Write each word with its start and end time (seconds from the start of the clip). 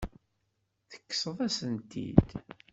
Tekkseḍ-asen-t-id. 0.89 2.29